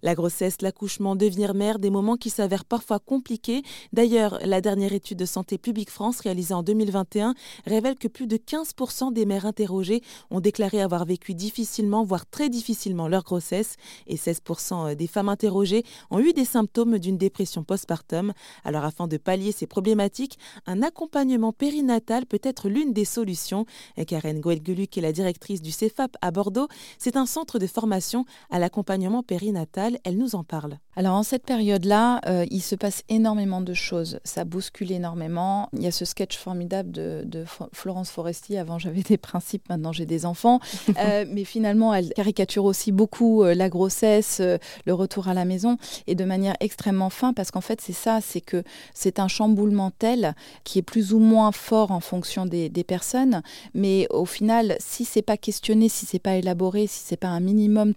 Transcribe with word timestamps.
La 0.00 0.14
grossesse, 0.14 0.62
l'accouchement, 0.62 1.16
devenir 1.16 1.54
mère, 1.54 1.80
des 1.80 1.90
moments 1.90 2.16
qui 2.16 2.30
s'avèrent 2.30 2.64
parfois 2.64 3.00
compliqués. 3.00 3.62
D'ailleurs, 3.92 4.38
la 4.44 4.60
dernière 4.60 4.92
étude 4.92 5.18
de 5.18 5.24
Santé 5.24 5.58
publique 5.58 5.90
France 5.90 6.20
réalisée 6.20 6.54
en 6.54 6.62
2021 6.62 7.34
révèle 7.66 7.96
que 7.96 8.06
plus 8.06 8.28
de 8.28 8.36
15% 8.36 9.12
des 9.12 9.26
mères 9.26 9.44
interrogées 9.44 10.02
ont 10.30 10.38
déclaré 10.38 10.80
avoir 10.80 11.04
vécu 11.04 11.34
difficilement, 11.34 12.04
voire 12.04 12.26
très 12.30 12.48
difficilement 12.48 13.08
leur 13.08 13.24
grossesse, 13.24 13.74
et 14.06 14.14
16% 14.14 14.94
des 14.94 15.06
femmes 15.08 15.28
interrogées 15.28 15.82
ont 16.12 16.20
eu 16.20 16.32
des 16.32 16.44
symptômes 16.44 17.00
d'une 17.00 17.18
dépression 17.18 17.64
postpartum. 17.64 18.32
Alors 18.62 18.84
afin 18.84 19.08
de 19.08 19.16
pallier 19.16 19.50
ces 19.50 19.66
problématiques, 19.66 20.38
un 20.66 20.82
accompagnement 20.82 21.52
périnatal 21.52 22.24
peut 22.24 22.40
être 22.44 22.68
l'une 22.68 22.92
des 22.92 23.04
solutions. 23.04 23.66
Karen 24.06 24.38
Goelgeluc 24.40 24.96
est 24.96 25.00
la 25.00 25.10
directrice 25.10 25.60
du 25.60 25.72
CEFAP 25.72 26.16
à 26.22 26.30
Bordeaux. 26.30 26.68
C'est 26.98 27.16
un 27.16 27.26
centre 27.26 27.58
de 27.58 27.66
formation 27.66 28.24
à 28.48 28.60
l'accompagnement 28.60 29.24
périnatal 29.24 29.87
elle 30.04 30.16
nous 30.16 30.34
en 30.34 30.44
parle. 30.44 30.78
Alors 30.98 31.14
en 31.14 31.22
cette 31.22 31.44
période-là, 31.44 32.20
euh, 32.26 32.44
il 32.50 32.60
se 32.60 32.74
passe 32.74 33.04
énormément 33.08 33.60
de 33.60 33.72
choses. 33.72 34.18
Ça 34.24 34.44
bouscule 34.44 34.90
énormément. 34.90 35.68
Il 35.72 35.84
y 35.84 35.86
a 35.86 35.92
ce 35.92 36.04
sketch 36.04 36.36
formidable 36.36 36.90
de, 36.90 37.44
Florence 37.72 38.10
Foresti. 38.10 38.58
Avant 38.58 38.80
j'avais 38.80 39.02
des 39.02 39.16
principes, 39.16 39.68
maintenant 39.68 39.92
j'ai 39.92 40.06
des 40.06 40.26
enfants. 40.26 40.58
Euh, 40.98 41.26
mais 41.28 41.44
finalement, 41.44 41.94
elle 41.94 42.12
caricature 42.14 42.64
aussi 42.64 42.90
beaucoup 42.90 43.44
euh, 43.44 43.54
la 43.54 43.68
grossesse, 43.68 44.40
le 44.40 44.94
retour 44.94 45.28
à 45.28 45.34
la 45.34 45.44
maison, 45.44 45.76
et 46.08 46.16
de 46.16 46.24
manière 46.24 46.56
extrêmement 46.58 47.10
fin, 47.10 47.32
parce 47.32 47.52
qu'en 47.52 47.60
fait 47.60 47.80
c'est 47.80 47.92
ça, 47.92 48.20
c'est 48.20 48.40
que 48.40 48.64
c'est 48.94 49.20
un 49.20 49.28
chamboulement 49.28 49.92
tel 49.92 50.34
qui 50.64 50.80
est 50.80 50.82
plus 50.82 51.12
ou 51.12 51.20
moins 51.20 51.52
fort 51.52 51.92
en 51.92 52.00
fonction 52.00 52.46
des, 52.46 52.68
des 52.68 52.84
personnes. 52.84 53.42
Mais 53.74 54.08
au 54.10 54.24
final, 54.24 54.76
si 54.80 55.04
c'est 55.04 55.22
pas 55.22 55.36
questionné, 55.36 55.88
si 55.88 56.04
c'est 56.04 56.18
pas 56.18 56.36
élaboré, 56.36 56.88
si 56.88 57.02
c'est 57.04 57.16
pas 57.16 57.28
un 57.28 57.40
minimum, 57.40 57.94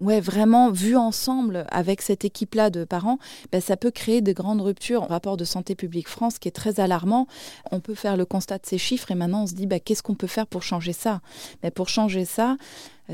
ouais, 0.00 0.20
vraiment 0.20 0.70
vu 0.70 0.96
en 0.96 1.09
ensemble 1.10 1.66
avec 1.72 2.02
cette 2.02 2.24
équipe-là 2.24 2.70
de 2.70 2.84
parents, 2.84 3.18
ben, 3.50 3.60
ça 3.60 3.76
peut 3.76 3.90
créer 3.90 4.20
de 4.20 4.32
grandes 4.32 4.60
ruptures. 4.60 5.08
Rapport 5.08 5.36
de 5.36 5.44
Santé 5.44 5.74
publique 5.74 6.08
France 6.08 6.38
qui 6.38 6.46
est 6.46 6.52
très 6.52 6.78
alarmant. 6.78 7.26
On 7.72 7.80
peut 7.80 7.96
faire 7.96 8.16
le 8.16 8.24
constat 8.24 8.58
de 8.58 8.66
ces 8.66 8.78
chiffres 8.78 9.10
et 9.10 9.16
maintenant 9.16 9.42
on 9.42 9.46
se 9.48 9.54
dit 9.54 9.66
ben, 9.66 9.80
qu'est-ce 9.80 10.04
qu'on 10.04 10.14
peut 10.14 10.28
faire 10.28 10.46
pour 10.46 10.62
changer 10.62 10.92
ça? 10.92 11.20
Ben, 11.62 11.72
Pour 11.72 11.88
changer 11.88 12.24
ça, 12.24 12.56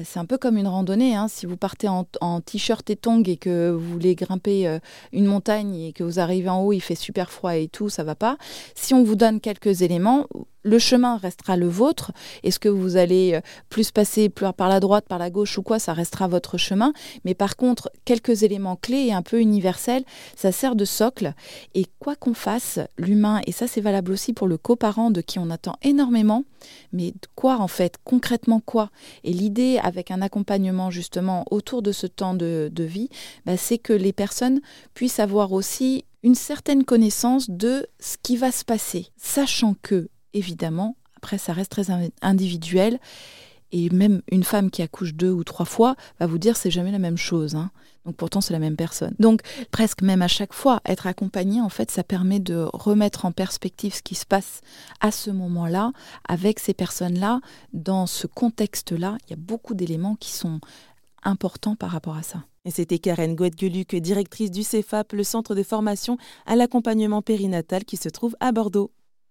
c'est 0.05 0.19
un 0.19 0.25
peu 0.25 0.39
comme 0.39 0.57
une 0.57 0.67
randonnée. 0.67 1.15
Hein. 1.15 1.29
Si 1.29 1.47
vous 1.47 1.57
partez 1.57 1.89
en, 1.89 2.05
t-shirt 2.41 2.89
et 2.91 2.97
tongs 2.97 3.23
et 3.27 3.37
que 3.37 3.71
vous 3.71 3.93
voulez 3.93 4.15
grimper 4.15 4.67
euh, 4.67 4.79
une 5.13 5.27
montagne 5.27 5.75
et 5.77 5.93
que 5.93 6.05
vous 6.05 6.21
arrivez 6.21 6.49
en 6.49 6.63
haut, 6.63 6.73
il 6.73 6.81
fait 6.81 6.95
super 6.95 7.31
froid 7.31 7.57
et 7.57 7.69
tout, 7.69 7.89
ça 7.89 8.05
va 8.05 8.15
pas. 8.15 8.37
Si 8.75 8.95
on 8.95 9.03
vous 9.03 9.17
donne 9.17 9.41
quelques 9.41 9.83
éléments, 9.83 10.27
le 10.67 10.79
chemin 10.81 11.17
restera 11.17 11.57
le 11.57 11.69
vôtre. 11.69 12.11
Est-ce 12.43 12.59
que 12.59 12.69
vous 12.69 12.97
allez 12.97 13.35
euh, 13.35 13.41
plus 13.69 13.93
passer 13.93 14.29
par 14.29 14.69
la 14.69 14.81
droite, 14.81 15.07
par 15.09 15.19
la 15.19 15.31
gauche 15.31 15.57
ou 15.59 15.63
quoi 15.63 15.79
Ça 15.79 15.93
restera 15.93 16.27
votre 16.27 16.59
chemin. 16.59 16.93
Mais 17.25 17.35
par 17.35 17.57
contre, 17.57 17.91
quelques 18.05 18.43
éléments 18.43 18.77
clés 18.77 19.07
et 19.07 19.13
un 19.13 19.23
peu 19.23 19.41
universels, 19.41 20.05
ça 20.35 20.51
sert 20.51 20.75
de 20.75 20.85
socle. 20.85 21.35
Et 21.75 21.87
quoi 22.01 22.17
qu'on 22.17 22.35
fasse, 22.35 22.81
l'humain, 22.99 23.41
et 23.47 23.53
ça 23.53 23.69
c'est 23.69 23.81
valable 23.81 24.11
aussi 24.11 24.33
pour 24.33 24.49
le 24.49 24.59
coparent 24.59 25.11
de 25.13 25.21
qui 25.21 25.39
on 25.39 25.51
attend 25.51 25.77
énormément, 25.83 26.45
mais 26.93 27.15
quoi 27.37 27.59
en 27.59 27.69
fait? 27.69 27.97
Concrètement 28.05 28.61
quoi? 28.61 28.91
Et 29.23 29.33
l'idée 29.33 29.79
avec 29.87 30.11
un 30.11 30.21
accompagnement 30.21 30.91
justement 30.91 31.45
autour 31.53 31.81
de 31.81 31.93
ce 31.93 32.09
temps 32.09 32.35
de, 32.35 32.71
vie, 32.77 33.09
bah, 33.47 33.57
c'est 33.57 33.79
que 33.79 33.93
les 33.93 34.13
personnes 34.13 34.61
puissent 34.95 35.21
avoir 35.21 35.53
aussi 35.53 36.05
une 36.25 36.35
certaine 36.35 36.85
connaissance 36.85 37.49
de 37.49 37.87
ce 38.01 38.17
qui 38.21 38.37
va 38.37 38.51
se 38.51 38.65
passer, 38.65 39.07
sachant 39.17 39.77
que, 39.83 40.09
évidemment, 40.35 40.97
après 41.17 41.39
ça 41.39 41.53
reste 41.53 41.71
très 41.71 41.87
individuel, 42.21 42.99
et 43.77 43.91
même 43.91 44.23
une 44.31 44.45
femme 44.45 44.71
qui 44.71 44.83
accouche 44.83 45.15
deux 45.15 45.31
ou 45.31 45.45
trois 45.45 45.67
fois 45.67 45.97
va 46.19 46.27
vous 46.27 46.39
dire 46.39 46.57
c'est 46.57 46.71
jamais 46.71 46.93
la 46.93 46.99
même 46.99 47.19
chose. 47.19 47.55
Hein. 47.55 47.71
Donc 48.07 48.17
pourtant 48.17 48.41
c'est 48.41 48.55
la 48.55 48.59
même 48.59 48.77
personne. 48.77 49.15
Donc 49.19 49.43
presque 49.71 50.01
même 50.03 50.23
à 50.23 50.29
chaque 50.29 50.55
fois, 50.55 50.81
être 50.87 51.07
accompagné, 51.07 51.61
en 51.61 51.69
fait, 51.69 51.91
ça 51.91 52.03
permet 52.03 52.41
de 52.41 52.67
remettre 52.73 53.27
en 53.27 53.33
perspective 53.33 53.95
ce 53.95 54.03
qui 54.03 54.15
se 54.15 54.25
passe 54.25 54.61
à 55.01 55.11
ce 55.11 55.31
moment-là, 55.31 55.93
avec 56.27 56.59
ces 56.59 56.73
personnes-là, 56.73 57.41
dans 57.73 58.07
ce 58.07 58.27
contexte-là. 58.27 59.19
Il 59.27 59.31
y 59.31 59.35
a 59.35 59.39
beaucoup 59.39 59.75
d'éléments 59.75 60.17
qui 60.17 60.33
sont 60.33 60.61
importants 61.23 61.77
par 61.77 61.91
rapport 61.91 62.17
à 62.17 62.23
ça. 62.23 62.45
Et 62.65 62.71
c'était 62.71 62.99
Karen 62.99 63.35
Guedgeluc, 63.35 63.95
directrice 63.97 64.51
du 64.51 64.63
CEFAP, 64.63 65.13
le 65.13 65.23
centre 65.23 65.55
de 65.55 65.63
formation 65.63 66.17
à 66.47 66.57
l'accompagnement 66.57 67.23
périnatal 67.23 67.85
qui 67.85 67.97
se 67.97 68.09
trouve 68.09 68.37
à 68.41 68.53
Bordeaux. 68.53 68.91